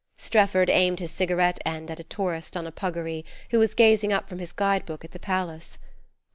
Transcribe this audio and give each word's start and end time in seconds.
Strefford 0.17 0.67
aimed 0.71 0.97
his 0.99 1.11
cigarette 1.11 1.59
end 1.63 1.91
at 1.91 1.99
a 1.99 2.03
tourist 2.03 2.57
on 2.57 2.65
a 2.65 2.71
puggaree 2.71 3.23
who 3.51 3.59
was 3.59 3.75
gazing 3.75 4.11
up 4.11 4.27
from 4.27 4.39
his 4.39 4.51
guidebook 4.51 5.05
at 5.05 5.11
the 5.11 5.19
palace. 5.19 5.77